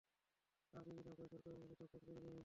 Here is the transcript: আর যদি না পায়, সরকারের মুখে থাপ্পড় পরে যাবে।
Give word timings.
আর 0.73 0.83
যদি 0.87 1.01
না 1.07 1.13
পায়, 1.17 1.29
সরকারের 1.31 1.59
মুখে 1.61 1.75
থাপ্পড় 1.81 2.01
পরে 2.05 2.19
যাবে। 2.25 2.39